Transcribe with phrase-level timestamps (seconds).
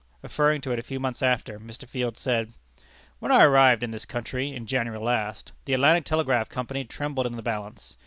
[0.23, 1.87] Referring to it a few months after, Mr.
[1.87, 2.53] Field said:
[3.19, 7.33] "When I arrived in this country, in January last, the Atlantic Telegraph Company trembled in
[7.35, 7.97] the balance.